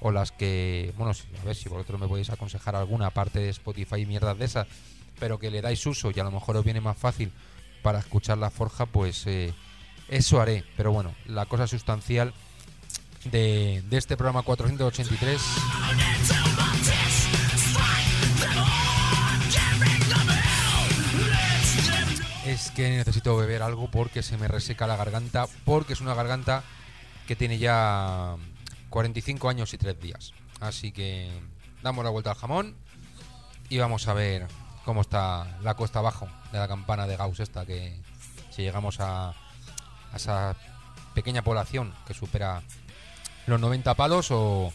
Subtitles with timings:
[0.00, 4.02] o las que, bueno, a ver si vosotros me podéis aconsejar alguna parte de Spotify
[4.02, 4.68] y mierdas de esas,
[5.18, 7.32] pero que le dais uso y a lo mejor os viene más fácil
[7.82, 9.52] para escuchar la forja, pues eh,
[10.08, 10.64] eso haré.
[10.76, 12.32] Pero bueno, la cosa sustancial
[13.24, 15.40] de, de este programa 483
[22.46, 26.62] es que necesito beber algo porque se me reseca la garganta, porque es una garganta
[27.26, 28.36] que tiene ya
[28.90, 30.32] 45 años y 3 días.
[30.60, 31.28] Así que
[31.82, 32.76] damos la vuelta al jamón
[33.68, 34.46] y vamos a ver
[34.84, 38.00] cómo está la cuesta abajo de la campana de Gauss esta, que
[38.50, 39.34] si llegamos a,
[40.16, 40.56] a esa
[41.14, 42.62] pequeña población que supera
[43.46, 44.72] los 90 palos o,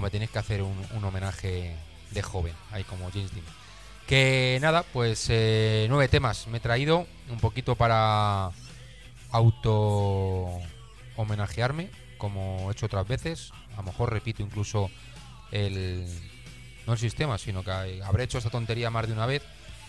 [0.00, 1.74] me tenéis que hacer un, un, homenaje
[2.12, 3.44] de joven, ahí como James Dean.
[4.06, 8.52] Que nada, pues eh, nueve temas me he traído, un poquito para
[9.32, 10.60] auto
[11.16, 13.50] homenajearme, como he hecho otras veces.
[13.74, 14.88] A lo mejor repito incluso
[15.50, 16.06] el,
[16.86, 19.42] no el sistema, sino que habré hecho esta tontería más de una vez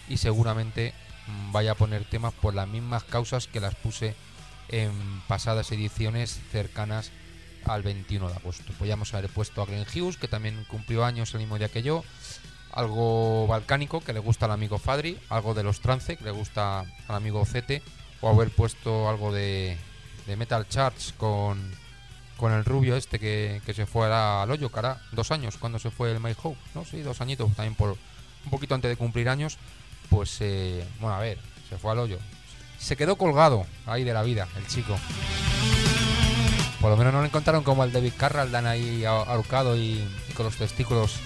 [0.10, 0.94] y seguramente
[1.52, 4.16] vaya a poner temas por las mismas causas que las puse
[4.70, 4.92] en
[5.28, 7.12] pasadas ediciones cercanas
[7.66, 8.74] al 21 de agosto.
[8.78, 12.04] Podríamos haber puesto a Glenn Hughes, que también cumplió años el mismo día que yo,
[12.72, 16.86] algo balcánico que le gusta al amigo Fadri, algo de los trance que le gusta
[17.08, 17.82] al amigo Cete,
[18.22, 19.78] o haber puesto algo de,
[20.28, 21.60] de Metal Charge con,
[22.38, 25.92] con el rubio este que, que se fue al hoyo, cara, dos años cuando se
[25.92, 26.86] fue el My Hope, ¿no?
[26.86, 27.98] Sí, dos añitos, también por
[28.46, 29.58] un poquito antes de cumplir años,
[30.10, 31.38] pues, eh, bueno, a ver,
[31.70, 32.18] se fue al hoyo.
[32.80, 34.96] Se quedó colgado ahí de la vida, el chico.
[36.82, 40.34] Por lo menos no lo encontraron como al David Carral, dan ahí ahorcado y, y
[40.34, 41.20] con los testículos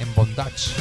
[0.00, 0.72] en bondage.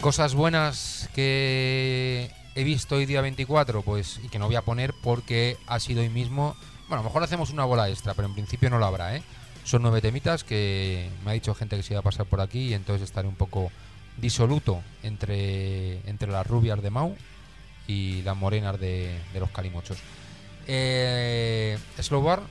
[0.00, 4.92] Cosas buenas que he visto hoy día 24, pues y que no voy a poner
[5.02, 6.56] porque ha sido hoy mismo.
[6.88, 9.22] Bueno, a lo mejor hacemos una bola extra, pero en principio no lo habrá, ¿eh?
[9.64, 12.68] Son nueve temitas que me ha dicho gente que se iba a pasar por aquí
[12.68, 13.70] y entonces estaré un poco
[14.20, 17.16] disoluto entre, entre las rubias de Mau
[17.86, 19.98] y las morenas de, los calimochos.
[20.66, 22.42] Eh, Slow Bar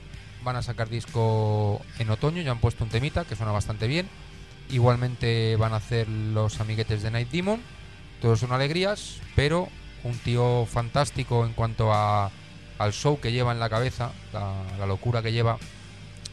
[0.43, 4.07] van a sacar disco en otoño, ya han puesto un temita que suena bastante bien.
[4.69, 7.61] Igualmente van a hacer los amiguetes de Night Demon.
[8.21, 9.69] Todos son alegrías, pero
[10.03, 12.31] un tío fantástico en cuanto a,
[12.79, 15.57] al show que lleva en la cabeza, la, locura que lleva.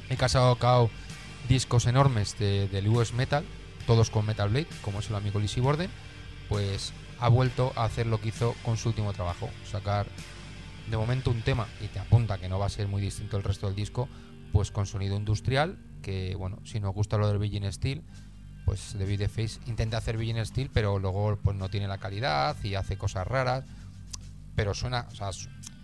[0.09, 0.91] He sacado
[1.49, 3.45] discos enormes de, del US Metal,
[3.87, 5.91] todos con Metal Blade, como es el amigo Lizzy Borden.
[6.49, 10.07] Pues ha vuelto a hacer lo que hizo con su último trabajo, sacar
[10.91, 13.43] de momento un tema y te apunta que no va a ser muy distinto el
[13.43, 14.09] resto del disco,
[14.53, 18.03] pues con sonido industrial, que bueno, si nos gusta lo del Virgin Steel,
[18.65, 22.57] pues David the Face intenta hacer Virgin Steel, pero luego pues no tiene la calidad
[22.63, 23.65] y hace cosas raras,
[24.55, 25.31] pero suena, o sea,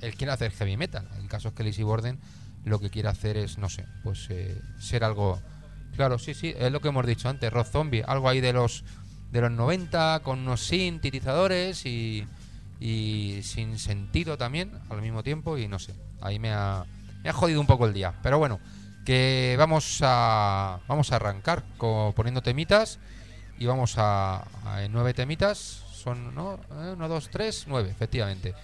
[0.01, 1.09] él quiere hacer heavy metal.
[1.19, 2.19] El caso es que Lizzy Borden
[2.65, 5.41] lo que quiere hacer es, no sé, pues eh, ser algo
[5.97, 8.85] Claro, sí, sí, es lo que hemos dicho antes, Rock Zombie, algo ahí de los
[9.31, 12.27] de los 90 con unos sintetizadores y
[12.81, 16.87] y sin sentido también al mismo tiempo y no sé, ahí me ha,
[17.23, 18.59] me ha jodido un poco el día, pero bueno,
[19.05, 22.99] que vamos a vamos a arrancar con, poniendo temitas
[23.59, 26.55] y vamos a, a nueve temitas, son ¿no?
[26.55, 28.55] Eh, uno, dos, tres, nueve, efectivamente.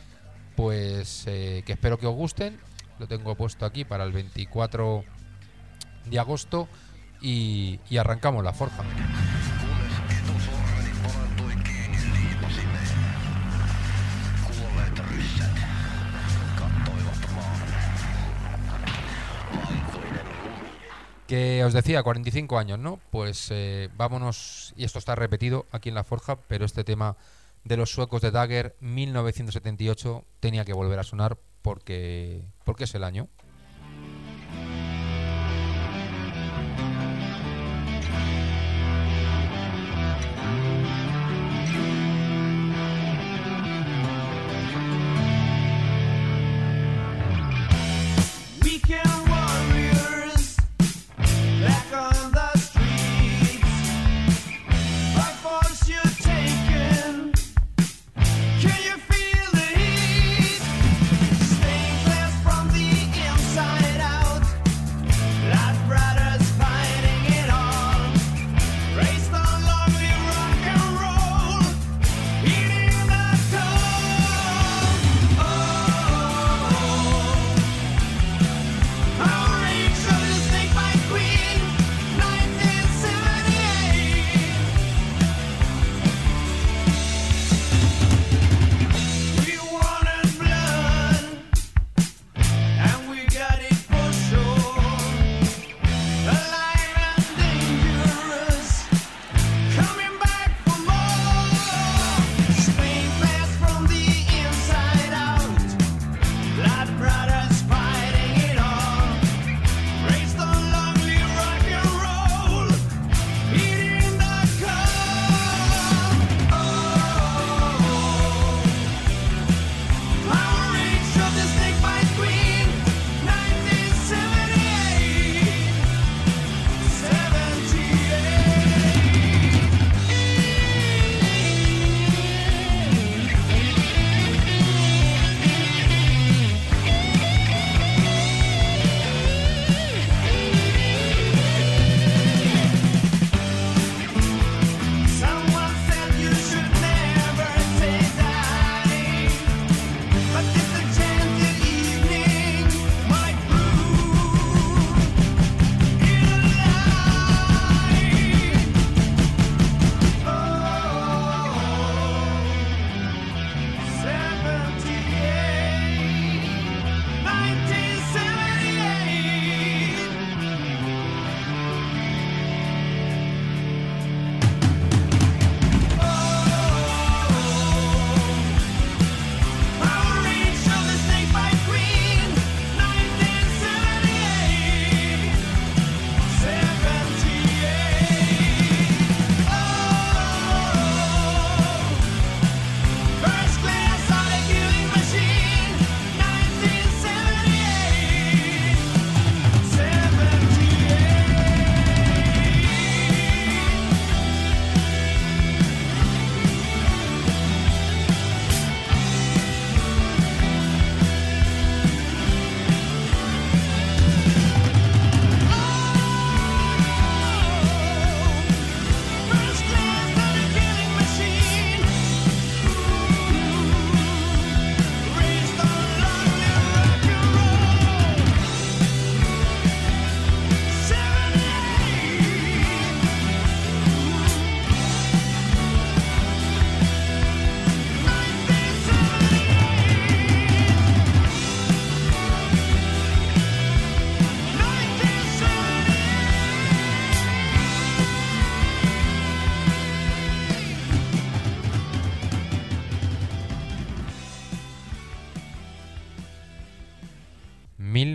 [0.57, 2.59] Pues eh, que espero que os gusten.
[2.99, 5.05] Lo tengo puesto aquí para el 24
[6.07, 6.67] de agosto
[7.27, 8.85] y, y arrancamos la forja.
[21.27, 23.01] Que os decía, 45 años, ¿no?
[23.11, 27.17] Pues eh, vámonos, y esto está repetido aquí en la forja, pero este tema
[27.65, 33.03] de los suecos de Dagger 1978 tenía que volver a sonar porque, porque es el
[33.03, 33.29] año.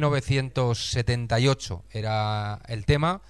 [0.09, 3.21] 1978 era el tema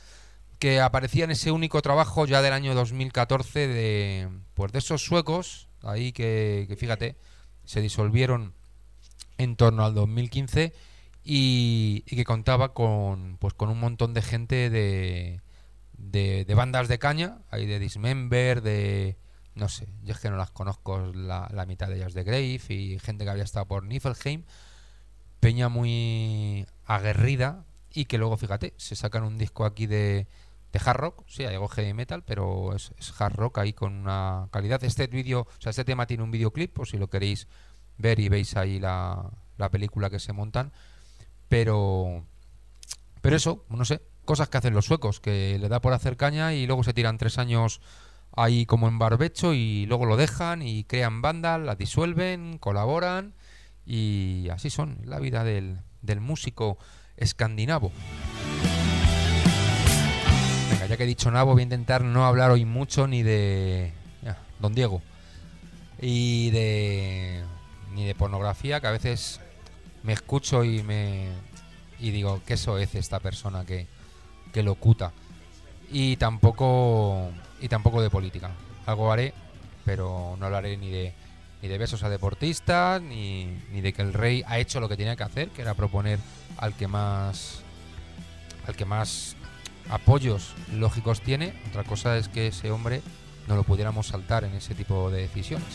[0.57, 5.67] que aparecía en ese único trabajo ya del año 2014 de pues de esos suecos
[5.81, 7.17] ahí que, fíjate
[7.65, 8.53] se disolvieron
[9.37, 10.73] en torno al 2015
[11.23, 15.41] y, que contaba con pues con un montón de gente de,
[15.97, 19.17] de, bandas de caña ahí de Dismember de
[19.55, 22.59] no sé yo es que no las conozco la, la mitad de ellas de Grave
[22.69, 24.45] y gente que había estado por Niflheim
[25.41, 30.27] peña muy aguerrida y que luego fíjate se sacan un disco aquí de
[30.79, 34.81] hard rock, sí, hay algo heavy metal, pero es, hard rock ahí con una calidad.
[34.83, 37.47] Este vídeo, o sea, este tema tiene un videoclip, por si lo queréis
[37.97, 40.71] ver y veis ahí la, la película que se montan.
[41.49, 42.23] Pero,
[43.21, 46.53] pero eso, no sé, cosas que hacen los suecos, que le da por hacer caña
[46.53, 47.81] y luego se tiran tres años
[48.33, 53.33] ahí como en barbecho y luego lo dejan y crean bandas, las disuelven, colaboran
[53.85, 56.77] y así son, la vida del, del músico
[57.17, 57.91] escandinavo
[60.91, 63.93] ya que he dicho Nabo, voy a intentar no hablar hoy mucho ni de
[64.59, 65.01] Don Diego
[66.01, 67.45] y de
[67.93, 69.39] ni de pornografía, que a veces
[70.03, 71.29] me escucho y me
[71.97, 73.87] y digo qué eso es esta persona que,
[74.51, 75.13] que locuta
[75.89, 77.29] y tampoco
[77.61, 78.51] y tampoco de política.
[78.85, 79.33] Algo haré,
[79.85, 81.13] pero no hablaré ni de
[81.61, 84.97] ni de besos a deportistas ni, ni de que el rey ha hecho lo que
[84.97, 86.19] tenía que hacer, que era proponer
[86.57, 87.61] al que más
[88.67, 89.35] al que más
[89.89, 93.01] apoyos lógicos tiene, otra cosa es que ese hombre
[93.47, 95.67] no lo pudiéramos saltar en ese tipo de decisiones.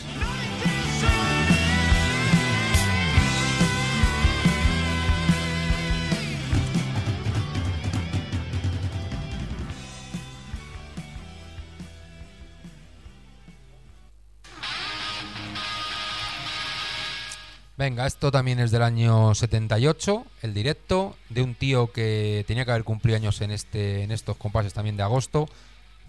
[17.79, 22.71] Venga, esto también es del año 78, el directo, de un tío que tenía que
[22.71, 25.47] haber cumplido años en, este, en estos compases también de agosto,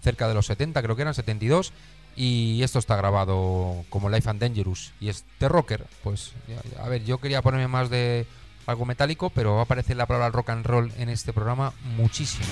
[0.02, 1.74] cerca de los 70, creo que eran 72,
[2.16, 5.86] y esto está grabado como Life and Dangerous, y es de rocker.
[6.02, 6.32] Pues,
[6.82, 8.24] a ver, yo quería ponerme más de
[8.64, 12.46] algo metálico, pero va a aparecer la palabra rock and roll en este programa muchísimo.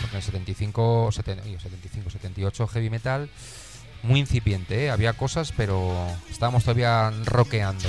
[0.00, 3.28] Porque en el 75, 75 78 heavy metal
[4.02, 4.90] muy incipiente, ¿eh?
[4.90, 5.92] había cosas, pero
[6.30, 7.88] estábamos todavía roqueando.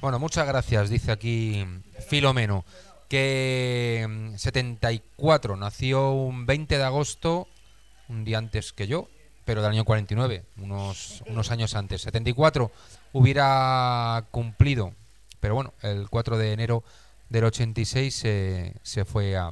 [0.00, 1.64] Bueno, muchas gracias, dice aquí
[2.08, 2.64] Filomeno,
[3.08, 7.46] que mm, 74 nació un 20 de agosto,
[8.08, 9.08] un día antes que yo,
[9.44, 12.02] pero del año 49, unos, unos años antes.
[12.02, 12.72] 74
[13.12, 14.94] hubiera cumplido,
[15.38, 16.82] pero bueno, el 4 de enero
[17.28, 19.50] del 86 se, se fue a,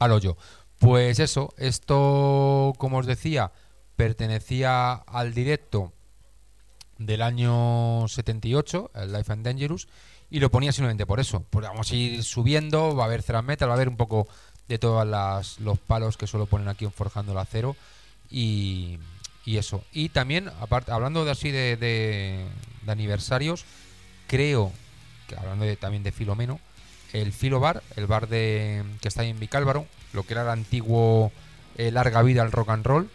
[0.00, 0.36] al hoyo.
[0.80, 3.52] Pues eso, esto, como os decía,
[3.96, 5.92] pertenecía al directo
[6.98, 9.88] del año 78, el Life and Dangerous,
[10.30, 11.44] y lo ponía simplemente por eso.
[11.50, 14.28] Pues vamos a ir subiendo, va a haber thrash metal, va a haber un poco
[14.68, 15.06] de todos
[15.60, 17.76] los palos que solo ponen aquí en Forjando el Acero
[18.30, 18.98] y,
[19.44, 19.84] y eso.
[19.92, 22.46] Y también, aparte, hablando de así de, de-
[22.86, 23.64] aniversarios,
[24.28, 24.72] creo
[25.28, 26.60] que hablando de- también de Filomeno,
[27.12, 31.30] el Filobar, el bar de que está ahí en Vicálvaro, lo que era el antiguo
[31.76, 33.10] eh, Larga Vida al Rock and Roll,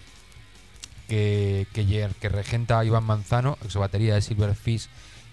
[1.08, 4.88] que, que, que regenta Iván Manzano, ex batería de Silverfish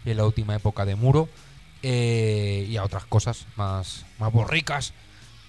[0.04, 1.28] en la última época de Muro,
[1.83, 4.93] eh, y a otras cosas más, más borricas.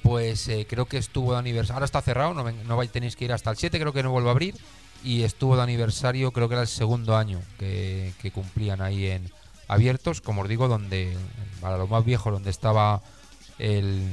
[0.03, 1.75] Pues eh, creo que estuvo de aniversario.
[1.75, 4.29] Ahora está cerrado, no, no tenéis que ir hasta el 7, creo que no vuelvo
[4.29, 4.55] a abrir.
[5.03, 9.31] Y estuvo de aniversario, creo que era el segundo año que, que cumplían ahí en
[9.67, 11.15] abiertos, como os digo, donde,
[11.61, 13.01] para los más viejos, donde estaba
[13.57, 14.07] el,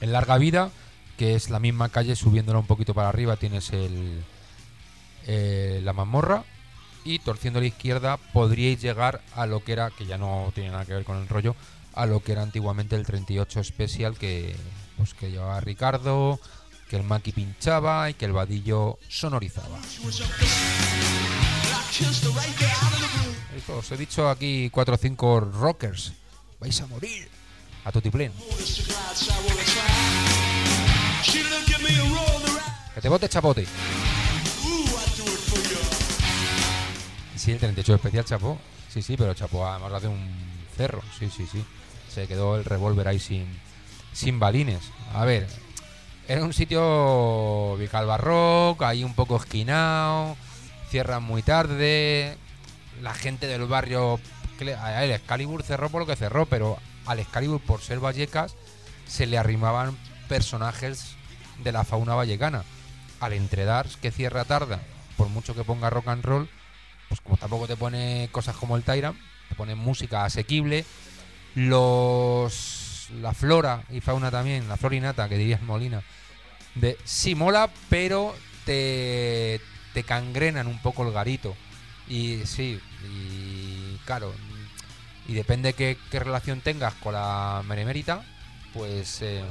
[0.00, 0.70] el Larga Vida,
[1.16, 4.22] que es la misma calle, subiéndola un poquito para arriba, tienes el,
[5.26, 6.44] eh, la mazmorra
[7.04, 10.84] y torciendo la izquierda podríais llegar a lo que era, que ya no tiene nada
[10.84, 11.54] que ver con el rollo,
[11.94, 14.56] a lo que era antiguamente el 38 Special que,
[14.96, 16.40] pues, que llevaba Ricardo,
[16.88, 19.78] que el Maki pinchaba y que el vadillo sonorizaba.
[23.56, 26.12] Esto, os he dicho aquí 4 o 5 rockers.
[26.58, 27.28] Vais a morir.
[27.84, 28.32] A tutiplén.
[32.94, 33.66] Que te bote chapote.
[37.44, 38.58] Sí, el 38 especial chapó.
[38.88, 40.30] Sí, sí, pero chapó además hace un
[40.78, 41.02] cerro.
[41.18, 41.62] Sí, sí, sí.
[42.08, 43.46] Se quedó el revólver ahí sin,
[44.14, 44.80] sin balines.
[45.12, 45.46] A ver,
[46.26, 50.38] era un sitio Vicalbarrock, ahí un poco esquinado,
[50.88, 52.38] cierran muy tarde.
[53.02, 54.18] La gente del barrio,
[54.58, 58.56] el Excalibur cerró por lo que cerró, pero al Excalibur, por ser Vallecas,
[59.06, 59.98] se le arrimaban
[60.30, 61.14] personajes
[61.62, 62.64] de la fauna vallecana.
[63.20, 64.80] Al Entredars, que cierra tarda,
[65.18, 66.48] por mucho que ponga rock and roll,
[67.14, 70.84] pues como tampoco te pone cosas como el Tyrant, te pone música asequible,
[71.54, 76.02] los la flora y fauna también, la flora y nata, que dirías Molina,
[76.74, 79.60] de sí mola, pero te,
[79.92, 81.54] te cangrenan un poco el garito.
[82.08, 84.34] Y sí, y claro,
[85.28, 88.24] y depende qué, qué relación tengas con la meremérita,
[88.72, 89.42] pues eh,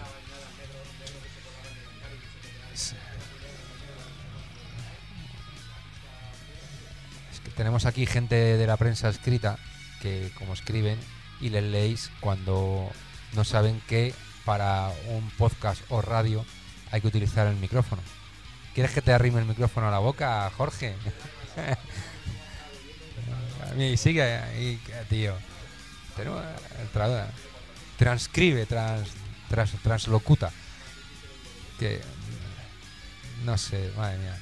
[7.56, 9.58] tenemos aquí gente de la prensa escrita
[10.02, 11.00] que como escriben
[11.42, 12.90] y les leéis cuando
[13.34, 14.14] no saben que
[14.46, 16.46] para un podcast o radio
[16.92, 18.02] hay que utilizar el micrófono.
[18.74, 20.96] ¿Quieres que te arrime el micrófono a la boca, Jorge?
[23.76, 25.34] Mí sigue ahí, tío.
[26.94, 27.28] Tra-
[27.98, 29.10] transcribe, trans,
[29.50, 30.52] trans- translocuta.
[31.80, 32.02] Que
[33.46, 34.38] no sé, madre mía.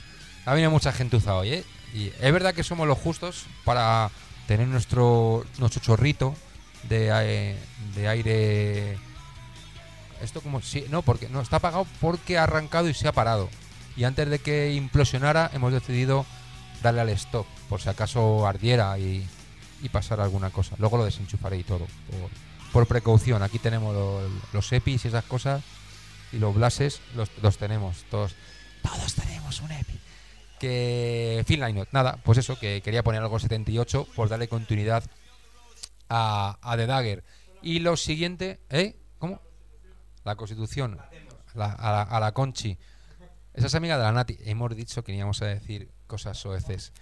[0.45, 1.63] Ha venido mucha gentuza hoy, ¿eh?
[1.93, 4.09] Y es verdad que somos los justos para
[4.47, 6.35] tener nuestro nuestro chorrito
[6.83, 7.57] de, ae-
[7.95, 8.97] de aire.
[10.21, 13.49] Esto como si no, porque no está apagado porque ha arrancado y se ha parado.
[13.97, 16.25] Y antes de que implosionara hemos decidido
[16.83, 19.27] darle al stop por si acaso ardiera y,
[19.81, 20.75] y pasara alguna cosa.
[20.79, 22.29] Luego lo desenchufaré y todo por,
[22.71, 23.43] por precaución.
[23.43, 23.95] Aquí tenemos
[24.53, 25.61] los EPIs y esas cosas
[26.31, 28.35] y los blases los, los tenemos todos.
[28.83, 29.99] Todos tenemos un EPI.
[30.61, 35.03] Que Finline, nada, pues eso, que quería poner algo 78 por darle continuidad
[36.07, 37.23] a, a The Dagger.
[37.63, 38.95] Y lo siguiente, ¿eh?
[39.17, 39.41] ¿Cómo?
[40.23, 40.99] La Constitución.
[41.55, 42.77] La- a, la, a la Conchi.
[43.55, 44.37] Esa es amiga de la Nati.
[44.41, 46.93] Hemos dicho que íbamos a decir cosas soeces.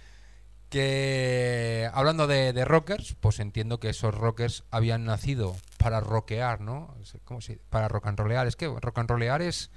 [0.70, 6.94] Que hablando de, de rockers, pues entiendo que esos rockers habían nacido para rockear, ¿no?
[7.24, 8.46] ¿Cómo se Para rock and rollear.
[8.46, 9.70] Es que rock and rollear es,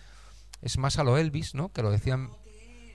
[0.61, 1.73] es más a lo Elvis, ¿no?
[1.73, 2.29] Que lo decían.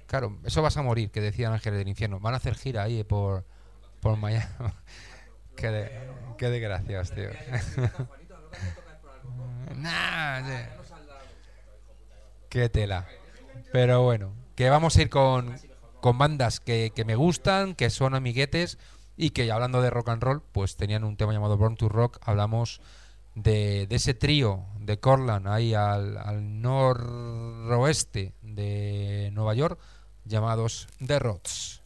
[0.09, 2.19] Claro, eso vas a morir, que decían Ángeles del Infierno.
[2.19, 3.45] Van a hacer gira ahí por,
[4.01, 4.45] por Miami.
[5.57, 7.29] qué, de- qué desgracias, tío.
[9.77, 10.41] nah.
[12.49, 13.07] Qué tela.
[13.73, 15.55] Pero bueno, que vamos a ir con,
[16.01, 18.79] con bandas que, que me gustan, que son amiguetes
[19.17, 22.19] y que hablando de rock and roll, pues tenían un tema llamado Born to Rock.
[22.23, 22.81] Hablamos
[23.35, 29.79] de, de ese trío de Cortland ahí al, al noroeste de Nueva York,
[30.29, 31.83] llamados The.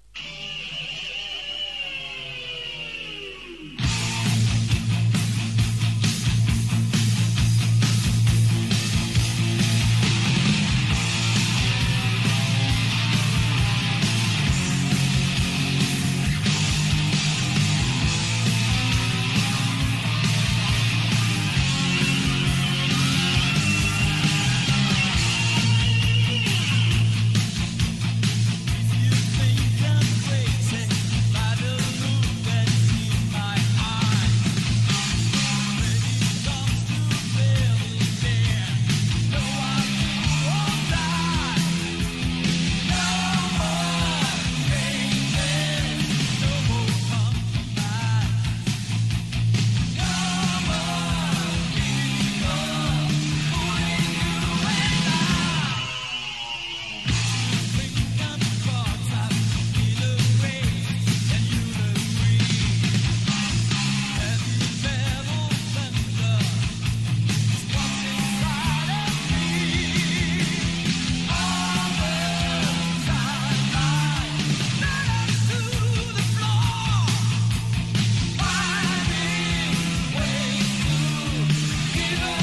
[82.20, 82.41] you.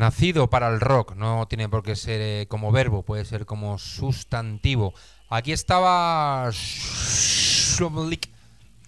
[0.00, 3.76] Nacido para el rock, no tiene por qué ser eh, como verbo, puede ser como
[3.76, 4.94] sustantivo.
[5.28, 6.50] Aquí estaba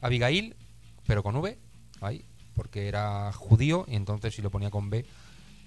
[0.00, 0.56] Abigail,
[1.06, 1.58] pero con V,
[2.00, 5.04] ahí, porque era judío y entonces si lo ponía con B,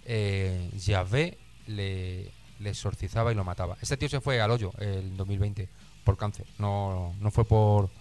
[0.06, 3.78] eh, Yahvé le, le exorcizaba y lo mataba.
[3.84, 5.70] Este tío se fue al hoyo el 2020
[6.04, 7.92] por cáncer, no, no fue por...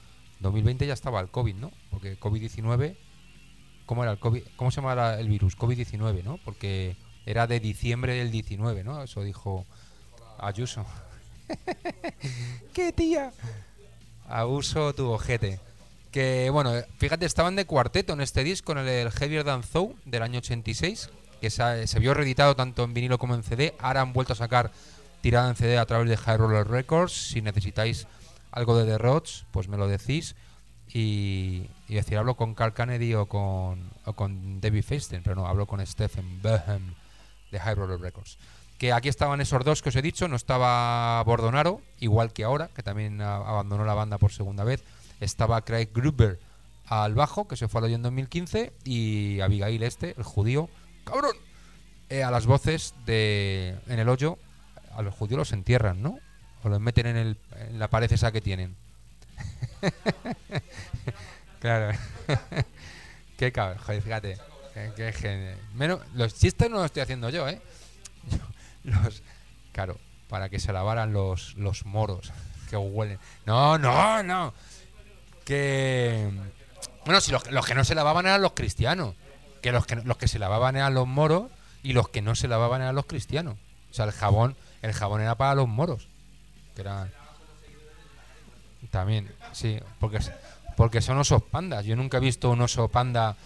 [0.41, 1.73] 2020 ya estaba el COVID, ¿no?
[1.91, 2.97] Porque COVID-19
[3.87, 4.43] ¿Cómo era el COVID?
[4.57, 5.59] ¿Cómo se llama el virus?
[5.59, 6.39] COVID-19, ¿no?
[6.39, 9.03] Porque era de diciembre del 19, ¿no?
[9.03, 9.65] Eso dijo
[10.39, 10.85] Ayuso.
[12.75, 13.33] ¡Qué tía!
[14.29, 15.61] Abuso tu ojete.
[16.11, 20.39] Que bueno, fíjate, estaban de cuarteto en este disco, en el, el Heavier del año
[20.39, 21.11] 86,
[21.41, 23.75] que se, se vio reeditado tanto en vinilo como en CD.
[23.79, 24.71] Ahora han vuelto a sacar
[25.21, 27.31] tirada en CD a través de High Roller Records.
[27.31, 28.07] Si necesitáis
[28.53, 30.37] algo de The Rods, pues me lo decís.
[30.89, 35.49] Y, y decir, hablo con Carl Kennedy o con, o con David Feisten, pero no,
[35.49, 36.95] hablo con Stephen Behem
[37.55, 38.37] de High Roller Records.
[38.79, 42.69] Que aquí estaban esos dos que os he dicho, no estaba Bordonaro, igual que ahora,
[42.75, 44.83] que también a- abandonó la banda por segunda vez.
[45.21, 46.41] Estaba Craig Gruber
[46.87, 50.69] al bajo, que se fue al hoyo en 2015, y Abigail este, el judío,
[51.05, 51.37] cabrón.
[52.11, 54.39] Eh, a las voces de en el hoyo,
[54.95, 56.19] a los judíos los entierran, ¿no?
[56.65, 58.75] O los meten en, el, en la pared esa que tienen.
[61.61, 61.97] claro.
[63.39, 64.39] Qué cabrón, fíjate.
[64.75, 65.57] Qué, genial.
[65.75, 67.61] Menos, los chistes no los estoy haciendo yo, ¿eh?
[68.85, 69.23] Los,
[69.73, 72.33] claro, para que se lavaran los, los moros.
[72.69, 73.19] Que huelen.
[73.45, 74.55] No, no, no.
[75.45, 76.31] Que.
[77.05, 79.15] Bueno, si los, los que no se lavaban eran los cristianos.
[79.63, 81.51] Que los que los que se lavaban eran los moros
[81.83, 83.57] y los que no se lavaban eran los cristianos.
[83.91, 86.09] O sea, el jabón, el jabón era para los moros.
[86.75, 87.13] Que eran.
[88.91, 90.19] También, sí, porque,
[90.77, 91.85] porque son osos pandas.
[91.85, 93.37] Yo nunca he visto un oso panda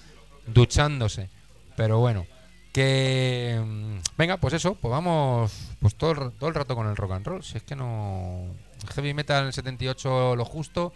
[0.53, 1.31] duchándose.
[1.77, 2.27] Pero bueno,
[2.73, 3.61] que.
[3.65, 7.13] mm, Venga, pues eso, pues vamos pues todo el, todo el rato con el rock
[7.13, 7.43] and roll.
[7.43, 8.47] Si es que no.
[8.95, 10.93] Heavy metal en el 78 lo justo.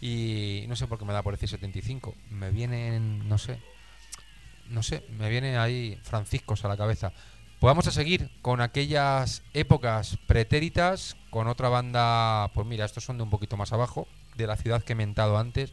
[0.00, 2.14] Y no sé por qué me da por decir 75.
[2.30, 3.60] Me vienen, no sé.
[4.68, 7.12] No sé, me viene ahí Franciscos a la cabeza.
[7.58, 13.16] Pues vamos a seguir con aquellas épocas pretéritas, con otra banda, pues mira, estos son
[13.16, 15.72] de un poquito más abajo, de la ciudad que he mentado antes,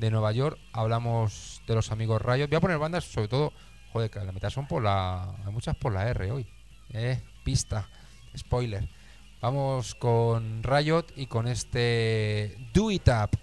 [0.00, 0.58] de Nueva York.
[0.72, 2.48] Hablamos de los amigos Rayos.
[2.48, 3.52] Voy a poner bandas, sobre todo,
[3.92, 5.36] joder, que la mitad son por la.
[5.44, 6.46] Hay muchas por la R hoy.
[6.88, 7.88] Eh, pista,
[8.36, 8.88] spoiler.
[9.40, 13.38] Vamos con Riot y con este Do It Up.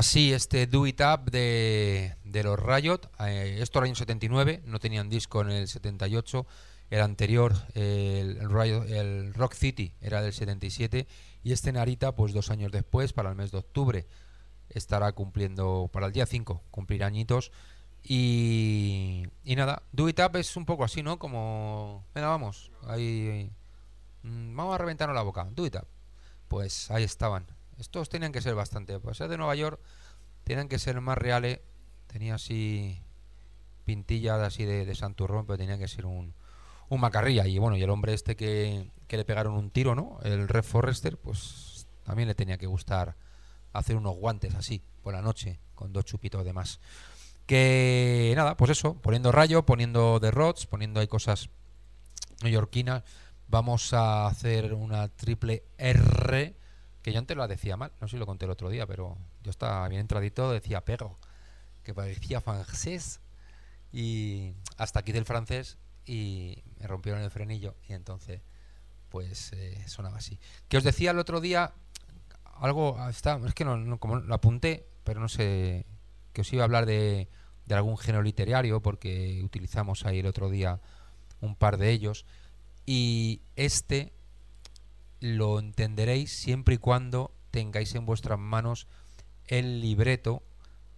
[0.00, 3.00] Así este Do It Up de, de los Riot.
[3.20, 6.46] Eh, esto era el año 79, no tenían disco en el 78.
[6.90, 11.06] El anterior, el, Riot- el Rock City, era del 77.
[11.44, 14.06] Y este Narita, pues dos años después, para el mes de octubre,
[14.70, 17.52] estará cumpliendo, para el día 5, cumplir añitos.
[18.02, 21.18] Y, y nada, Do It Up es un poco así, ¿no?
[21.18, 23.50] Como, venga, vamos, ahí,
[24.22, 25.86] mm, vamos a reventarnos la boca, Do It Up.
[26.48, 27.46] Pues ahí estaban.
[27.80, 29.80] Estos tenían que ser bastante, pues ser de Nueva York,
[30.44, 31.60] tenían que ser más reales.
[32.06, 33.00] Tenía así
[33.84, 36.34] pintillas así de, de santurrón, pero tenía que ser un,
[36.88, 37.46] un macarrilla.
[37.46, 40.18] Y bueno, y el hombre este que, que le pegaron un tiro, ¿no?
[40.22, 43.16] El Red Forrester, pues también le tenía que gustar
[43.72, 46.80] hacer unos guantes así por la noche, con dos chupitos de más.
[47.46, 51.48] Que nada, pues eso, poniendo rayo, poniendo The Rods, poniendo ahí cosas
[52.42, 53.04] neoyorquinas.
[53.48, 56.56] Vamos a hacer una triple R,
[57.02, 59.16] que yo antes la decía mal, no sé si lo conté el otro día, pero
[59.42, 61.18] yo estaba bien entradito, decía pero,
[61.82, 63.20] que parecía francés,
[63.92, 68.42] y hasta aquí del francés, y me rompieron el frenillo, y entonces,
[69.08, 70.38] pues eh, sonaba así.
[70.68, 71.72] Que os decía el otro día,
[72.60, 75.86] algo, ah, está, es que no, no- lo apunté, pero no sé,
[76.32, 77.28] que os iba a hablar de,
[77.66, 80.80] de algún género literario, porque utilizamos ahí el otro día
[81.40, 82.26] un par de ellos,
[82.86, 84.12] y este
[85.20, 88.88] lo entenderéis siempre y cuando tengáis en vuestras manos
[89.46, 90.42] el libreto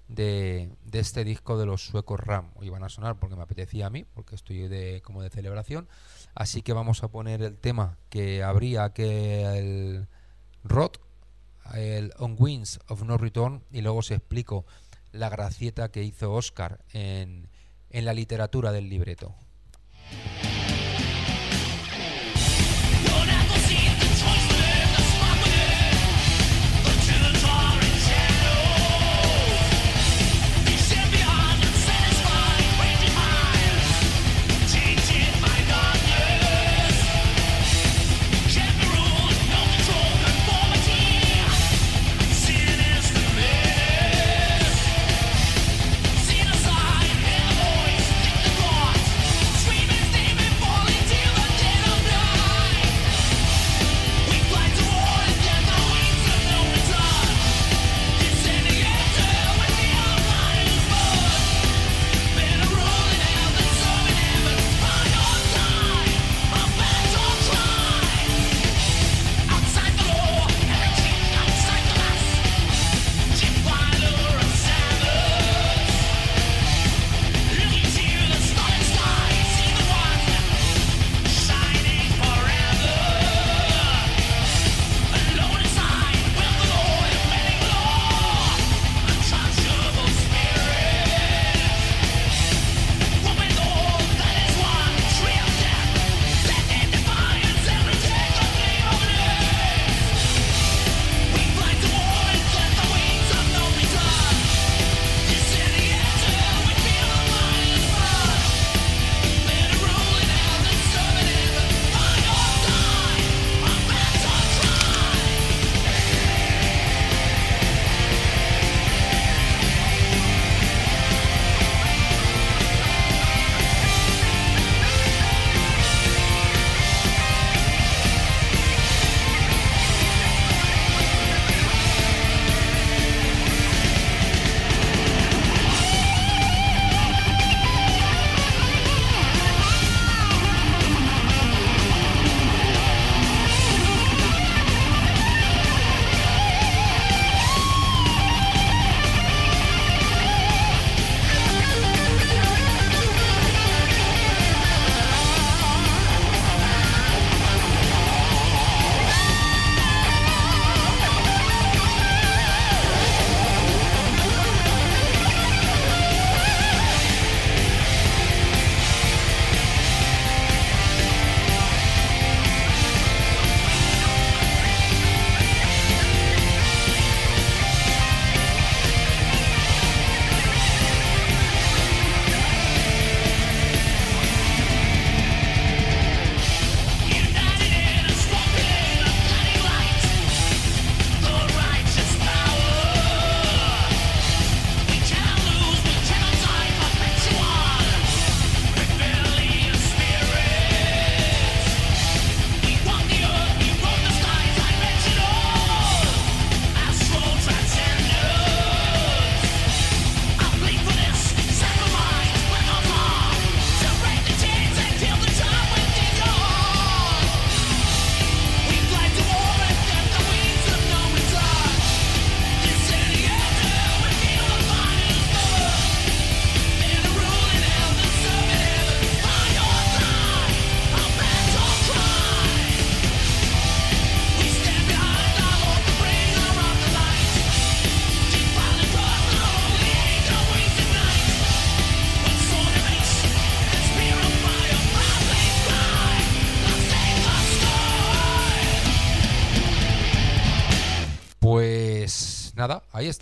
[0.09, 2.51] de, de este disco de los suecos Ram.
[2.57, 5.89] Hoy van a sonar porque me apetecía a mí, porque estoy de, como de celebración.
[6.35, 10.05] Así que vamos a poner el tema que habría que
[10.65, 11.01] Rot,
[11.75, 14.67] el On Winds of No Return, y luego os explico
[15.13, 17.49] la gracieta que hizo Oscar en,
[17.91, 19.35] en la literatura del libreto.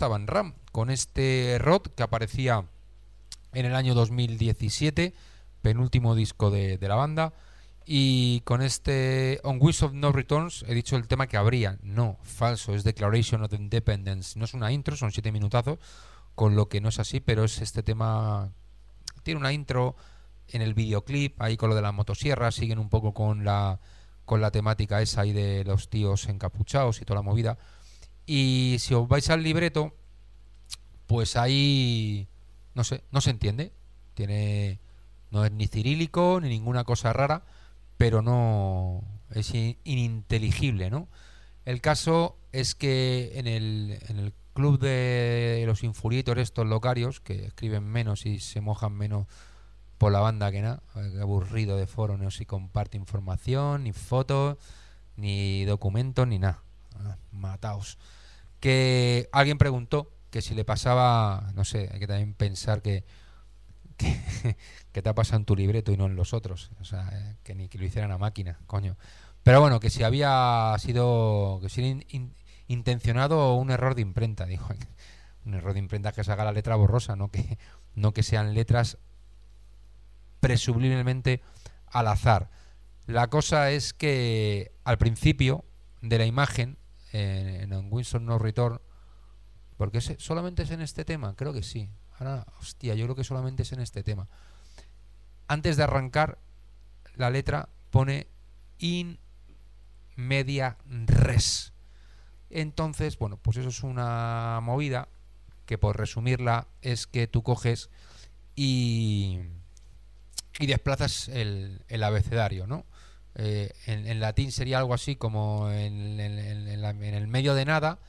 [0.01, 2.65] Ahí estaban Ram, con este Rod que aparecía
[3.53, 5.13] en el año 2017,
[5.61, 7.33] penúltimo disco de, de la banda.
[7.85, 11.77] Y con este On Wish of No Returns he dicho el tema que habría.
[11.83, 14.39] No, falso, es Declaration of Independence.
[14.39, 15.77] No es una intro, son siete minutazos,
[16.33, 18.49] con lo que no es así, pero es este tema.
[19.21, 19.95] Tiene una intro
[20.47, 23.79] en el videoclip, ahí con lo de la motosierra, siguen un poco con la,
[24.25, 27.59] con la temática esa ahí de los tíos encapuchados y toda la movida.
[28.25, 29.93] Y si os vais al libreto,
[31.07, 32.27] pues ahí
[32.73, 33.71] no sé, no se entiende.
[34.13, 34.79] Tiene
[35.31, 37.43] no es ni cirílico ni ninguna cosa rara,
[37.97, 39.01] pero no
[39.33, 41.07] es in- ininteligible, ¿no?
[41.65, 47.45] El caso es que en el, en el club de los infuriator estos locarios, que
[47.45, 49.27] escriben menos y se mojan menos
[49.97, 50.81] por la banda que nada,
[51.21, 54.57] aburrido de foro, no se comparte información, ni fotos,
[55.15, 56.63] ni documentos, ni nada.
[56.99, 57.97] Ah, Mataos.
[58.59, 63.03] Que alguien preguntó que si le pasaba, no sé, hay que también pensar que,
[63.97, 64.55] que,
[64.91, 66.71] que te ha pasado en tu libreto y no en los otros.
[66.79, 68.97] O sea, eh, que ni que lo hicieran a máquina, coño.
[69.43, 72.33] Pero bueno, que si había sido, que si in- in-
[72.67, 74.73] intencionado un error de imprenta, dijo.
[75.43, 77.57] Un error de imprenta que se haga la letra borrosa, no que,
[77.95, 78.99] no que sean letras
[80.39, 81.41] presumiblemente
[81.87, 82.49] al azar.
[83.07, 85.65] La cosa es que al principio
[86.01, 86.77] de la imagen,
[87.11, 88.79] en, en Winston No Return,
[89.77, 91.89] porque ese- solamente es en este tema, creo que sí.
[92.19, 94.27] Ahora, hostia, yo creo que solamente es en este tema.
[95.47, 96.37] Antes de arrancar,
[97.15, 98.27] la letra pone
[98.79, 99.19] in
[100.15, 101.73] media res.
[102.49, 105.07] Entonces, bueno, pues eso es una movida
[105.65, 107.89] que por resumirla es que tú coges
[108.55, 109.39] y,
[110.59, 112.85] y desplazas el, el abecedario, ¿no?
[113.35, 116.17] Eh, en, latín sería algo así como en,
[116.81, 117.99] la- en el medio de nada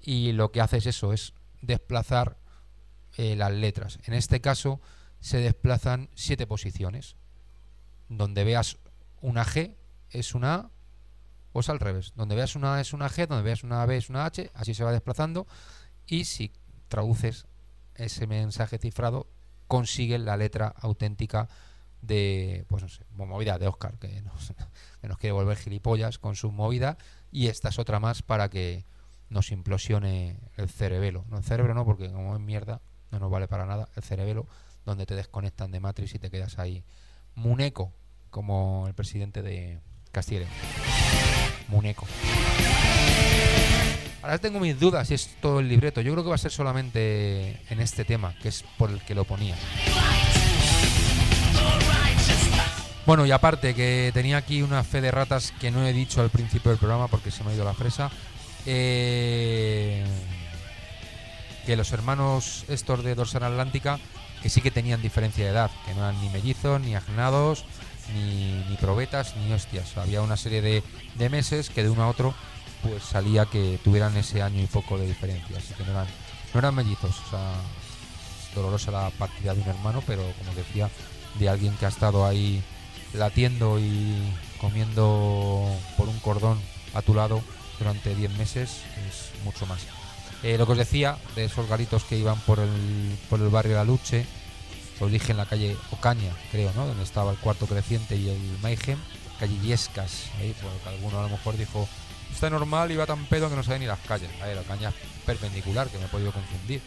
[0.00, 2.36] y lo que hace es eso, es desplazar
[3.16, 3.98] eh, las letras.
[4.04, 4.80] En este caso
[5.20, 7.16] se desplazan siete posiciones.
[8.08, 8.76] Donde veas
[9.20, 9.74] una G
[10.10, 10.70] es una A
[11.52, 12.12] o es al revés.
[12.14, 14.74] Donde veas una A es una G, donde veas una B es una H, así
[14.74, 15.46] se va desplazando.
[16.06, 16.52] Y si
[16.88, 17.46] traduces
[17.94, 19.26] ese mensaje cifrado,
[19.66, 21.48] consigue la letra auténtica
[22.06, 24.52] de, pues no sé, movida de Oscar, que nos,
[25.18, 26.96] quiere volver gilipollas con su movida.
[27.30, 28.84] Y esta es otra más para que
[29.28, 31.24] nos implosione el cerebelo.
[31.28, 32.80] No el cerebro no, porque como es mierda,
[33.10, 33.88] no nos vale para nada.
[33.96, 34.46] El cerebelo,
[34.84, 36.84] donde te desconectan de Matrix y te quedas ahí
[37.34, 37.92] muneco,
[38.30, 39.80] como el presidente de
[40.12, 40.46] Castilla.
[41.68, 42.06] Muneco.
[44.22, 46.00] Ahora tengo mis dudas si es todo el libreto.
[46.00, 49.14] Yo creo que va a ser solamente en este tema, que es por el que
[49.14, 49.56] lo ponía.
[53.06, 56.30] Bueno, y aparte que tenía aquí una fe de ratas que no he dicho al
[56.30, 58.10] principio del programa porque se me ha ido la fresa.
[58.66, 60.04] eh,
[61.66, 63.98] que los hermanos estos de Dorsal Atlántica,
[64.42, 67.64] que sí que tenían diferencia de edad, que no eran ni mellizos, ni agnados,
[68.14, 69.96] ni, probetas, ni hostias.
[69.96, 70.84] Había una serie de,
[71.16, 72.34] de meses que de uno a otro
[72.82, 75.58] pues salía que tuvieran ese año y poco de diferencia.
[75.58, 76.06] Así que no eran,
[76.54, 77.18] no eran mellizos.
[77.26, 77.52] O sea,
[78.54, 80.88] dolorosa la partida de un hermano, pero como decía,
[81.38, 82.62] de alguien que ha estado ahí
[83.12, 84.14] latiendo y
[84.60, 85.66] comiendo
[85.96, 86.60] por un cordón
[86.94, 87.42] a tu lado
[87.78, 89.80] durante 10 meses es mucho más.
[90.42, 93.76] Eh, lo que os decía de esos garitos que iban por el, por el barrio
[93.76, 94.26] La Luche,
[95.00, 96.86] os dije en la calle Ocaña, creo, ¿no?
[96.86, 98.98] Donde estaba el cuarto creciente y el Mayhem,
[99.38, 101.88] calle Yescas, ahí, porque alguno a lo mejor dijo,
[102.32, 104.30] está normal y va tan pedo que no sabe ni las calles.
[104.42, 106.80] A ver, Ocaña es perpendicular, que me he podido confundir.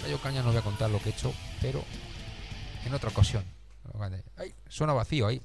[0.00, 1.84] Calle Ocaña no voy a contar lo que he hecho, pero
[2.86, 3.44] en otra ocasión.
[4.36, 5.40] Ay, suena vacío ahí,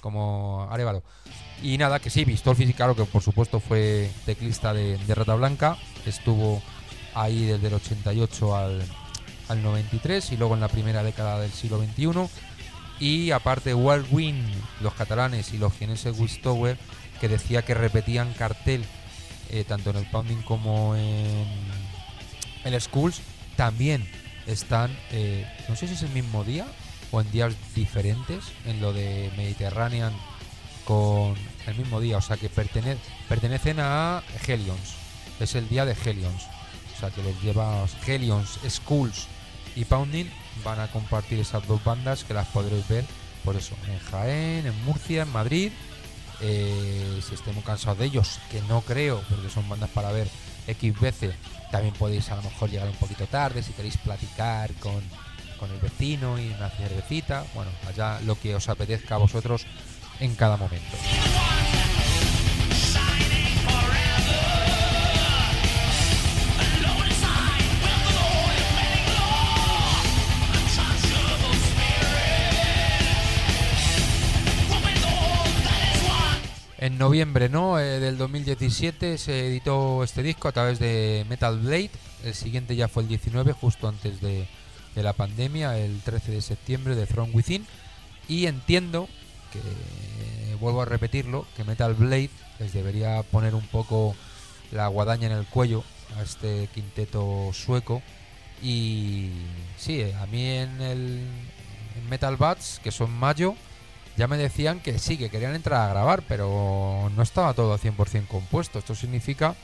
[0.00, 1.02] como Arevalo.
[1.62, 6.62] Y nada, que sí, Vistolfi, claro que por supuesto fue teclista de, Rata Blanca, estuvo
[7.14, 8.82] ahí desde el 88 al,
[9.48, 12.28] al 93 y luego en la primera década del siglo XXI.
[13.00, 14.44] Y aparte, Win,
[14.80, 16.78] los catalanes y los vieneses Wistower,
[17.20, 18.84] que decía que repetían cartel
[19.50, 21.44] eh, tanto en el Pounding como en
[22.64, 23.20] el Schools,
[23.56, 24.08] también
[24.46, 26.66] están, eh, no sé si es el mismo día
[27.10, 30.12] o en días diferentes, en lo de Mediterranean
[30.84, 31.34] con
[31.66, 34.94] el mismo día, o sea que pertene- pertenecen a Helions,
[35.40, 36.42] es el día de Helions,
[36.96, 39.26] o sea que les lleva Helions, Schools
[39.76, 40.26] y Pounding
[40.62, 43.04] van a compartir esas dos bandas que las podréis ver,
[43.44, 45.72] por eso, en Jaén, en Murcia, en Madrid,
[46.40, 50.28] eh, si estemos cansados de ellos, que no creo, porque son bandas para ver
[50.66, 51.34] X veces,
[51.70, 55.02] también podéis a lo mejor llegar un poquito tarde si queréis platicar con,
[55.58, 59.66] con el vecino y una cervecita, bueno, allá lo que os apetezca a vosotros
[60.20, 60.96] en cada momento.
[76.84, 77.80] En noviembre ¿no?
[77.80, 81.90] Eh, del 2017 se editó este disco a través de Metal Blade.
[82.22, 84.46] El siguiente ya fue el 19, justo antes de,
[84.94, 87.66] la pandemia, el 13 de septiembre de Throne Within.
[88.28, 89.08] Y entiendo
[89.50, 92.28] que, eh, vuelvo a repetirlo, que Metal Blade
[92.58, 94.14] les debería poner un poco
[94.70, 95.84] la guadaña en el cuello
[96.18, 98.02] a este quinteto sueco.
[98.62, 99.30] Y
[99.78, 101.28] sí, eh, a mí en el
[101.96, 103.54] en Metal Bats, que son mayo,
[104.16, 108.28] ya me decían que sí, que querían entrar a grabar, pero no estaba todo 100%
[108.28, 108.78] compuesto.
[108.78, 109.54] Esto significa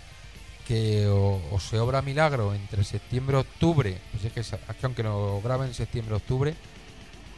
[0.67, 5.69] que o, se obra milagro entre septiembre y octubre, pues es que aunque lo graben
[5.69, 6.55] en septiembre octubre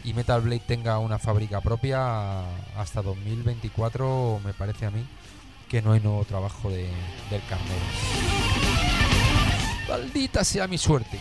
[0.04, 2.40] y Metal Blade tenga una fábrica propia
[2.76, 5.06] hasta 2024, me parece a mí
[5.68, 6.88] que no hay nuevo trabajo de,
[7.30, 7.80] del carnero.
[9.88, 11.18] Maldita sea mi suerte.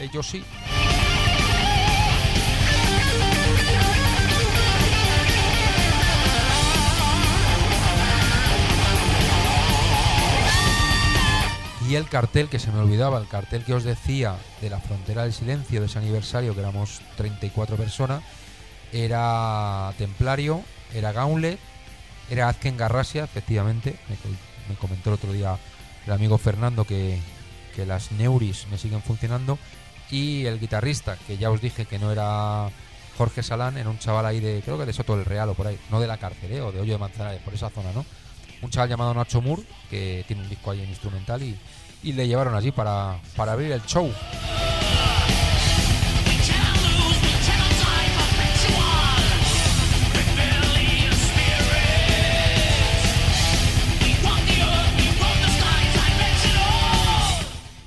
[0.00, 0.44] Ellos sí.
[11.88, 15.22] Y el cartel que se me olvidaba, el cartel que os decía de la frontera
[15.22, 18.22] del silencio de ese aniversario, que éramos 34 personas,
[18.92, 20.62] era Templario,
[20.94, 21.58] era Gauntlet,
[22.30, 23.96] era Azken Garrasia, efectivamente.
[24.08, 24.28] Me, co-
[24.68, 25.56] me comentó el otro día
[26.06, 27.20] el amigo Fernando que,
[27.74, 29.58] que las Neuris me siguen funcionando.
[30.10, 32.68] Y el guitarrista, que ya os dije que no era
[33.18, 35.66] Jorge Salán, era un chaval ahí de, creo que de Soto del Real o por
[35.68, 36.60] ahí, no de la cárcel, ¿eh?
[36.60, 38.04] o de Hoyo de Manzanares, por esa zona, ¿no?
[38.62, 41.58] Un chaval llamado Nacho Moore, que tiene un disco ahí en instrumental y,
[42.06, 44.08] y le llevaron allí para, para abrir el show.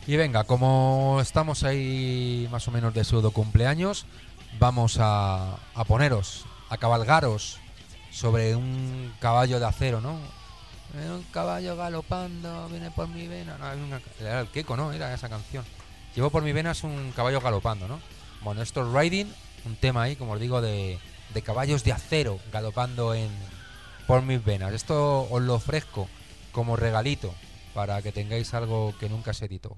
[0.05, 4.05] Y venga, como estamos ahí más o menos de pseudo cumpleaños,
[4.59, 7.59] vamos a, a poneros, a cabalgaros
[8.11, 10.38] sobre un caballo de acero, ¿no?
[10.93, 13.57] Un caballo galopando, viene por mi vena.
[14.19, 14.91] Era, el Keiko, ¿no?
[14.91, 15.63] Era esa canción.
[16.15, 17.99] Llevo por mi vena es un caballo galopando, ¿no?
[18.41, 19.31] Bueno, esto es Riding,
[19.65, 20.97] un tema ahí, como os digo, de,
[21.33, 23.29] de caballos de acero galopando en
[24.07, 24.73] por mis venas.
[24.73, 26.09] Esto os lo ofrezco
[26.51, 27.33] como regalito
[27.75, 29.77] para que tengáis algo que nunca se editó.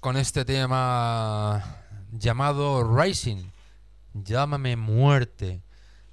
[0.00, 3.50] Con este tema llamado Rising.
[4.14, 5.60] Llámame muerte.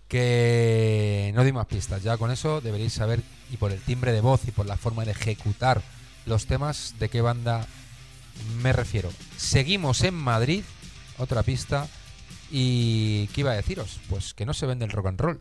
[0.07, 2.01] Que no di más pistas.
[2.01, 5.05] Ya con eso deberéis saber, y por el timbre de voz y por la forma
[5.05, 5.83] de ejecutar
[6.25, 7.67] los temas, de qué banda
[8.63, 9.11] me refiero.
[9.37, 10.63] Seguimos en Madrid,
[11.19, 11.87] otra pista.
[12.49, 13.99] ¿Y qué iba a deciros?
[14.09, 15.39] Pues que no se vende el rock and roll.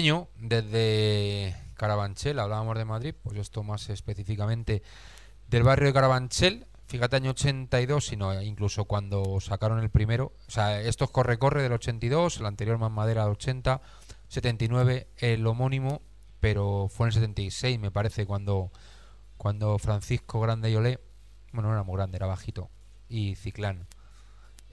[0.00, 4.82] Desde Carabanchel, hablábamos de Madrid, pues esto más específicamente
[5.46, 10.80] del barrio de Carabanchel, fíjate año 82, sino incluso cuando sacaron el primero, o sea,
[10.80, 13.82] esto es Corre-Corre del 82, el anterior Más Madera del 80,
[14.28, 16.00] 79 el homónimo,
[16.40, 18.72] pero fue en el 76 me parece cuando,
[19.36, 20.98] cuando Francisco Grande y Olé,
[21.52, 22.70] bueno, no era muy grande, era bajito,
[23.06, 23.86] y Ciclán,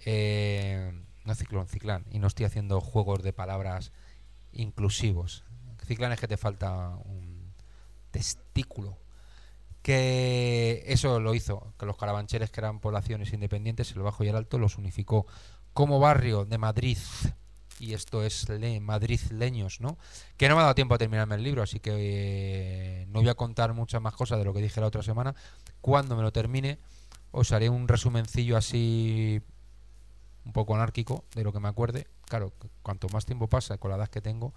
[0.06, 0.94] eh,
[1.26, 3.92] no Ciclón, Ciclán, y no estoy haciendo juegos de palabras
[4.58, 5.44] inclusivos.
[5.86, 7.54] Ciclán es que te falta un
[8.12, 8.98] testículo.
[9.82, 14.36] Que eso lo hizo, que los carabancheles, que eran poblaciones independientes, el Bajo y el
[14.36, 15.26] Alto, los unificó
[15.74, 16.98] como barrio de Madrid.
[17.80, 19.98] Y esto es le Madrid Leños, ¿no?
[20.36, 23.30] Que no me ha dado tiempo a terminarme el libro, así que eh, no voy
[23.30, 25.36] a contar muchas más cosas de lo que dije la otra semana.
[25.80, 26.80] Cuando me lo termine,
[27.32, 29.42] os haré un resumencillo así
[30.48, 32.08] un poco anárquico de lo que me acuerde.
[32.26, 34.54] Claro, cu- cuanto más tiempo pasa con la edad que tengo,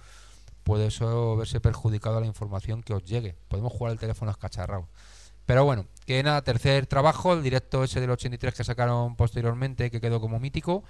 [0.64, 3.36] puede eso verse perjudicado a la información que os llegue.
[3.48, 4.88] Podemos jugar el teléfono escacharrado.
[5.46, 10.00] Pero bueno, que nada, tercer trabajo, el directo ese del 83 que sacaron posteriormente, que
[10.00, 10.84] quedó como mítico,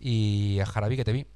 [0.00, 1.26] y a que te vi.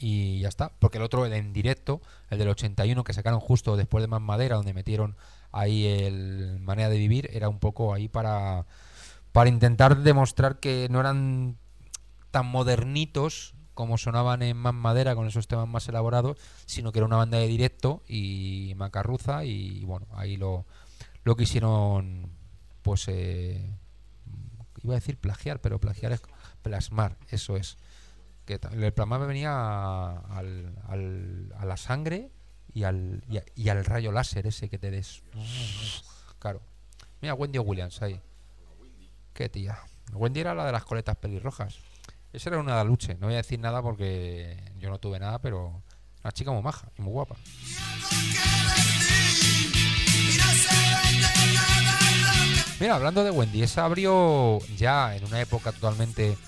[0.00, 2.00] Y ya está, porque el otro, el en directo,
[2.30, 5.16] el del 81 que sacaron justo después de Más Madera, donde metieron
[5.50, 8.64] ahí el manera de vivir, era un poco ahí para,
[9.32, 11.56] para intentar demostrar que no eran
[12.30, 17.06] tan modernitos como sonaban en más madera con esos temas más elaborados, sino que era
[17.06, 20.66] una banda de directo y macarruza y bueno, ahí lo,
[21.24, 22.30] lo quisieron
[22.82, 23.70] pues eh,
[24.82, 26.22] iba a decir plagiar, pero plagiar es
[26.62, 27.76] plasmar, eso es.
[28.46, 32.30] Que el plasmar venía a, al- a la sangre
[32.72, 33.22] y al,
[33.54, 35.22] y al rayo láser ese que te des.
[36.38, 36.62] Claro.
[37.20, 38.20] Mira, Wendy Williams ahí.
[39.34, 39.78] Qué tía.
[40.12, 41.76] Wendy era la de las coletas pelirrojas.
[42.32, 43.14] Esa era una de luche.
[43.14, 45.82] No voy a decir nada porque yo no tuve nada, pero
[46.22, 47.36] una chica muy maja y muy guapa.
[52.80, 56.38] Mira, hablando de Wendy, esa abrió ya en una época totalmente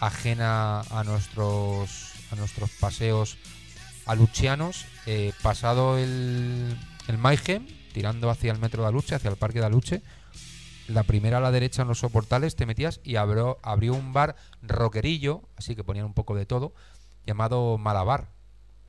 [0.00, 3.36] ajena a nuestros a nuestros paseos
[4.06, 6.76] aluchianos, eh, pasado el,
[7.08, 7.18] el
[7.92, 10.02] tirando hacia el metro de Aluche, hacia el parque de Aluche,
[10.88, 14.36] la primera a la derecha en los soportales te metías y abrió, abrió un bar
[14.62, 16.72] rockerillo, así que ponían un poco de todo,
[17.24, 18.28] llamado Malabar,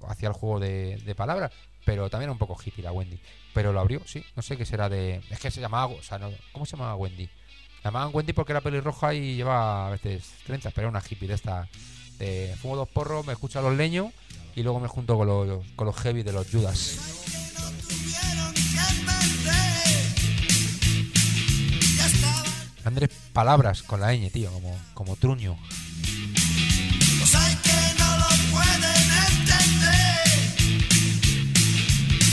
[0.08, 1.52] hacía el juego de, palabras,
[1.86, 3.20] pero también era un poco hippie la Wendy.
[3.54, 5.22] Pero lo abrió, sí, no sé qué será de...
[5.30, 5.94] Es que se llamaba...
[5.94, 6.20] O sea,
[6.52, 7.26] ¿cómo se llamaba Wendy?
[7.84, 11.28] La llamaban Wendy porque era pelirroja y lleva a veces trenzas, pero era una hippie
[11.28, 11.68] de esta...
[12.62, 14.12] Fumo dos porros, me escucho a los leños
[14.56, 17.47] y luego me junto con los, con los heavy de los Judas.
[22.88, 25.58] Grandes palabras con la ñ, tío, como, como truño.
[27.20, 30.56] Los hay que no lo pueden entender,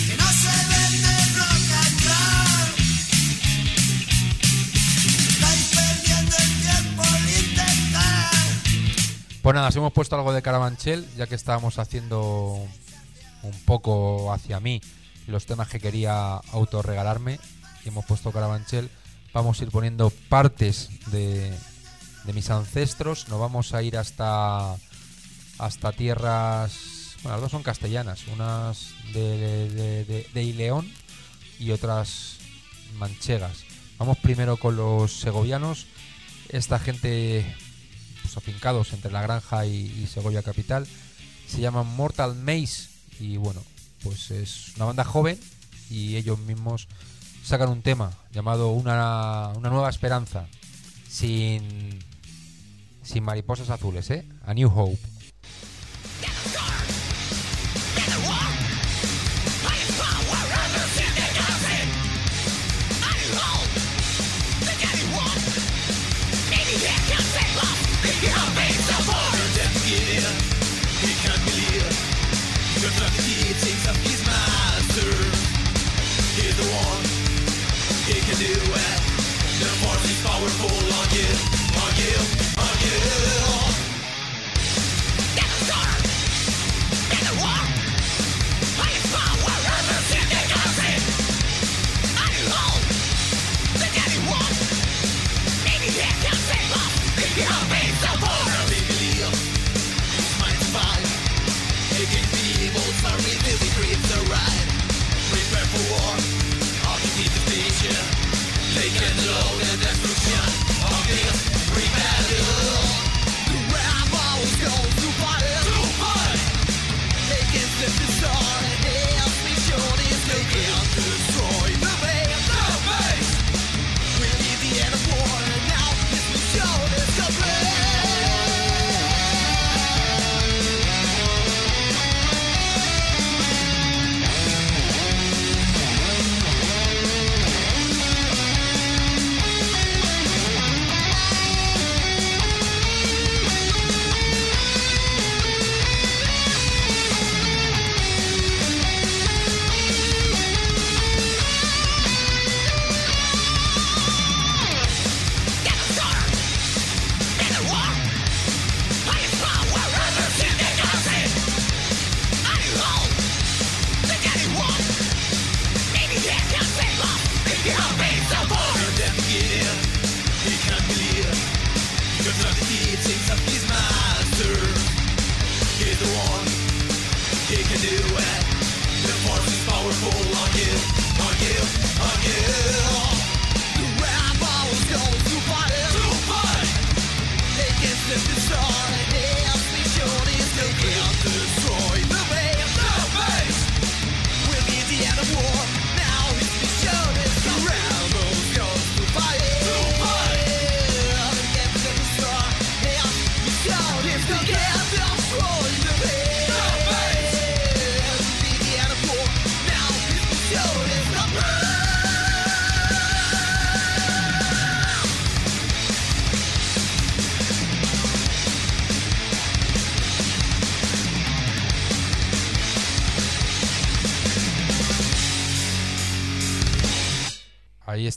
[0.07, 2.70] que no se vende rock and roll.
[5.28, 8.30] Estáis perdiendo el tiempo al intentar.
[9.42, 12.64] Pues nada, si hemos puesto algo de Carabanchel, ya que estábamos haciendo
[13.42, 14.80] un poco hacia mí
[15.26, 17.40] los temas que quería autorregalarme
[17.84, 18.88] y hemos puesto Carabanchel,
[19.35, 21.53] vamos a ir poniendo partes de,
[22.24, 24.76] de mis ancestros, nos vamos a ir hasta
[25.59, 30.91] hasta tierras, bueno, las dos son castellanas, unas de, de, de- Ileón
[31.61, 32.37] y otras
[32.99, 33.59] manchegas.
[33.99, 35.87] Vamos primero con los segovianos,
[36.49, 37.47] esta gente
[38.22, 40.87] pues, afincados entre La Granja y, y Segovia Capital.
[41.47, 42.89] Se llaman Mortal Maze
[43.20, 43.62] y bueno,
[44.03, 45.39] pues es una banda joven
[45.89, 46.89] y ellos mismos
[47.45, 50.47] sacan un tema llamado Una, una nueva esperanza
[51.09, 51.99] sin,
[53.03, 54.24] sin mariposas azules, ¿eh?
[54.47, 54.99] A New Hope.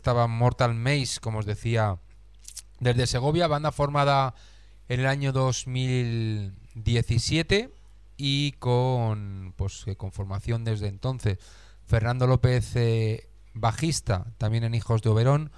[0.07, 1.97] Estaba Mortal Maze, como os decía,
[2.79, 4.35] desde Segovia, banda formada
[4.87, 7.75] en el año 2017
[8.15, 11.39] y con pues eh, con formación desde entonces.
[11.85, 15.51] Fernando López, eh, bajista, también en Hijos de Oberón,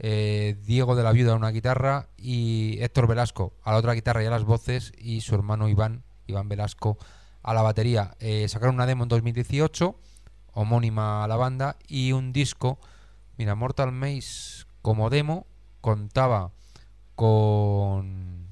[0.00, 4.26] eh, Diego de la Viuda una guitarra y Héctor Velasco a la otra guitarra y
[4.26, 6.98] a las voces y su hermano Iván, Iván Velasco
[7.44, 8.16] a la batería.
[8.48, 9.94] Sacaron una demo en 2018,
[10.54, 12.80] homónima a la banda, y un disco,
[13.42, 15.48] mira, Mortal Maze como demo
[15.80, 16.52] contaba
[17.16, 18.46] con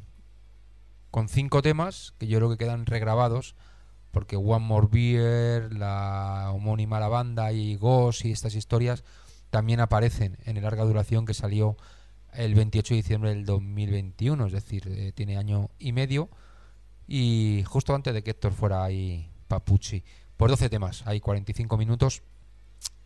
[1.13, 3.55] con cinco temas que yo creo que quedan regrabados
[4.11, 9.05] porque One More Beer, la homónima la banda y Ghost y estas historias
[9.51, 11.77] también aparecen en el larga duración que salió
[12.33, 16.31] el 28 de diciembre del 2021, es decir, eh, tiene año y medio
[17.07, 20.03] y justo antes de que Héctor fuera ahí Papucci.
[20.37, 22.25] Por 12 temas, hay 45 minutos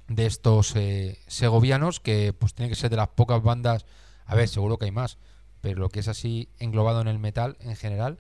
[0.09, 3.87] de estos eh, segovianos que pues tiene que ser de las pocas bandas,
[4.27, 5.19] a ver, seguro que hay más,
[5.61, 8.19] pero lo que es así englobado en el metal en general,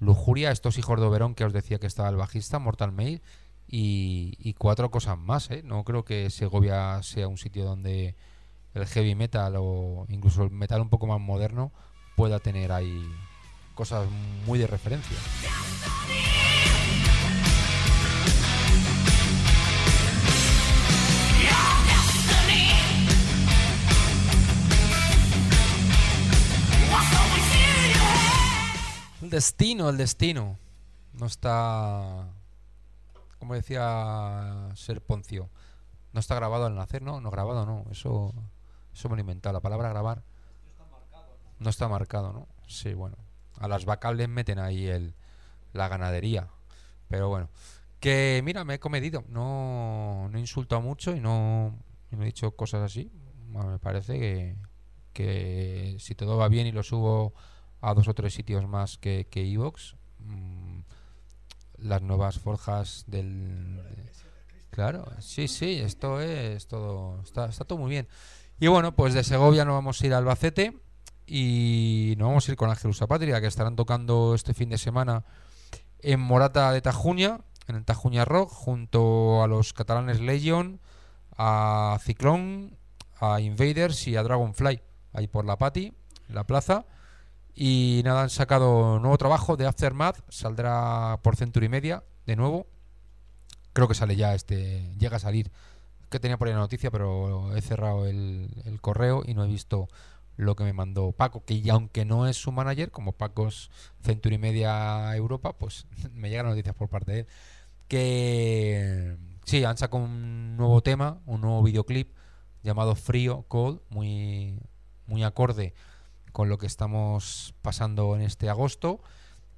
[0.00, 3.20] Lujuria, estos hijos de Oberón que os decía que estaba el bajista, Mortal Mail
[3.66, 5.62] y, y cuatro cosas más, ¿eh?
[5.64, 8.14] No creo que Segovia sea un sitio donde
[8.74, 11.72] el heavy metal o incluso el metal un poco más moderno
[12.16, 13.04] pueda tener ahí
[13.74, 14.08] cosas
[14.46, 15.16] muy de referencia.
[29.28, 30.58] El destino, el destino.
[31.12, 32.28] No está.
[33.38, 35.50] Como decía Ser Poncio.
[36.14, 37.20] No está grabado al nacer, ¿no?
[37.20, 37.84] No grabado, no.
[37.90, 38.32] Eso,
[38.90, 39.52] eso me lo he inventado.
[39.52, 40.22] La palabra grabar.
[41.58, 42.48] No está marcado, ¿no?
[42.68, 43.18] Sí, bueno.
[43.58, 45.14] A las vacas les meten ahí el,
[45.74, 46.48] la ganadería.
[47.08, 47.50] Pero bueno.
[48.00, 49.24] Que mira, me he comedido.
[49.28, 51.78] No, no he insultado mucho y no,
[52.10, 53.12] y no he dicho cosas así.
[53.48, 54.56] Bueno, me parece que,
[55.12, 57.34] que si todo va bien y lo subo
[57.80, 60.80] a dos o tres sitios más que, que Evox, mm,
[61.78, 63.80] las nuevas forjas del...
[64.70, 68.08] Claro, sí, sí, esto es todo, está, está todo muy bien.
[68.60, 70.78] Y bueno, pues de Segovia nos vamos a ir a Albacete
[71.26, 75.24] y nos vamos a ir con Ángelus Patria, que estarán tocando este fin de semana
[76.00, 80.80] en Morata de Tajuña, en el Tajuña Rock, junto a los catalanes Legion,
[81.36, 82.76] a Ciclón,
[83.20, 84.80] a Invaders y a Dragonfly,
[85.12, 85.92] ahí por la Pati,
[86.28, 86.86] la plaza.
[87.60, 92.68] Y nada, han sacado nuevo trabajo de Aftermath, saldrá por Century Media, de nuevo.
[93.72, 95.50] Creo que sale ya este, llega a salir.
[96.08, 99.88] Que tenía por ahí la noticia, pero he cerrado el, correo y no he visto
[100.36, 103.70] lo que me mandó Paco, que ya aunque no es su manager, como Paco es
[104.02, 107.26] Century Media Europa, pues me llegan noticias por parte de él.
[107.88, 112.14] Que sí, han sacado un nuevo tema, un nuevo videoclip
[112.62, 114.60] llamado Frío, Cold, muy,
[115.08, 115.74] muy acorde
[116.32, 119.00] con lo que estamos pasando en este agosto.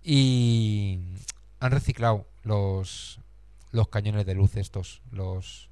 [0.03, 1.01] Y
[1.61, 3.21] han reciclado los,
[3.71, 5.71] los cañones de luz estos, los,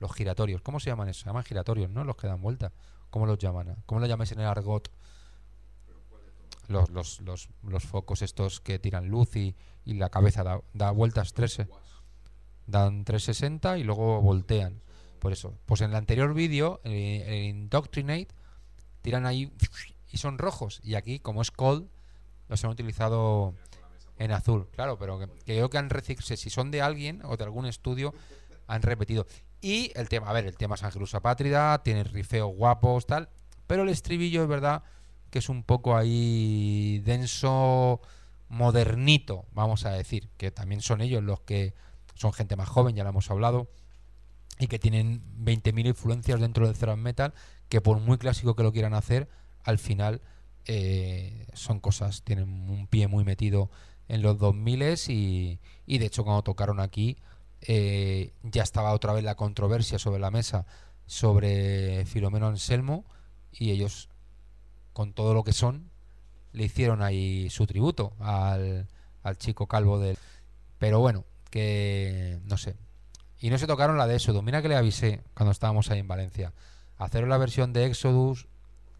[0.00, 0.62] los giratorios.
[0.62, 1.20] ¿Cómo se llaman eso?
[1.20, 2.04] Se llaman giratorios, ¿no?
[2.04, 2.72] Los que dan vuelta.
[3.10, 3.76] ¿Cómo los llaman?
[3.86, 4.90] ¿Cómo lo llamáis en el argot?
[6.68, 9.54] Los, los, los, los focos estos que tiran luz y,
[9.84, 11.68] y la cabeza da, da vueltas 13.
[12.66, 14.80] Dan 360 y luego voltean.
[15.18, 15.54] Por eso.
[15.66, 18.28] Pues en el anterior vídeo, eh, en Indoctrinate,
[19.02, 19.52] tiran ahí
[20.12, 20.80] y son rojos.
[20.84, 21.88] Y aquí, como es cold,
[22.48, 23.54] los han utilizado
[24.18, 24.68] en azul.
[24.72, 26.36] Claro, pero que, creo que han reciclado.
[26.36, 28.14] Si son de alguien o de algún estudio,
[28.66, 29.26] han repetido.
[29.60, 33.30] Y el tema, a ver, el tema es Angelus Apátrida, tiene rifeos guapos, tal.
[33.66, 34.82] Pero el estribillo es verdad
[35.30, 38.02] que es un poco ahí denso,
[38.48, 40.28] modernito, vamos a decir.
[40.36, 41.74] Que también son ellos los que
[42.14, 43.70] son gente más joven, ya lo hemos hablado.
[44.58, 47.32] Y que tienen 20.000 influencias dentro del thrash metal.
[47.70, 49.30] Que por muy clásico que lo quieran hacer,
[49.64, 50.20] al final
[50.66, 53.70] eh, son cosas, tienen un pie muy metido
[54.08, 57.18] en los 2000 y, y de hecho cuando tocaron aquí
[57.62, 60.66] eh, ya estaba otra vez la controversia sobre la mesa
[61.06, 63.04] sobre Filomeno Anselmo
[63.52, 64.08] y ellos
[64.92, 65.90] con todo lo que son
[66.52, 68.88] le hicieron ahí su tributo al,
[69.22, 70.18] al chico calvo del
[70.78, 72.76] pero bueno que no sé.
[73.38, 76.08] Y no se tocaron la de Exodus mira que le avisé cuando estábamos ahí en
[76.08, 76.52] Valencia.
[76.98, 78.48] Hacer la versión de Exodus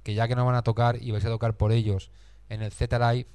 [0.03, 2.11] que ya que no van a tocar y vais a tocar por ellos
[2.49, 3.29] en el Z Live,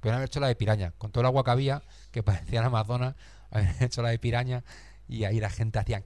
[0.00, 2.66] podrían haber hecho la de piraña, con todo el agua que había, que parecía la
[2.66, 3.14] Amazonas,
[3.50, 4.64] habían hecho la de piraña
[5.08, 6.02] y ahí la gente hacía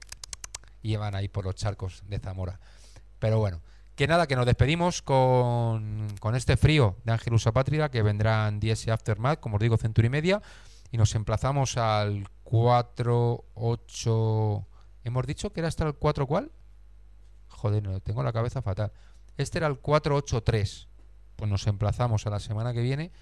[0.81, 2.59] y iban ahí por los charcos de Zamora.
[3.19, 3.61] Pero bueno,
[3.95, 8.87] que nada, que nos despedimos con, con este frío de Ángelus Apátrida, que vendrán 10
[8.87, 10.41] y Aftermath, como os digo, centuria y media,
[10.91, 14.67] y nos emplazamos al 4, 8...
[15.03, 16.51] ¿Hemos dicho que era hasta el 4 cuál?
[17.47, 18.91] Joder, no, tengo la cabeza fatal.
[19.39, 20.89] Este era el 483.
[21.37, 23.13] Pues nos emplazamos a la semana que viene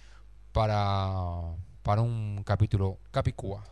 [0.52, 3.64] para, para un capítulo Capicúa.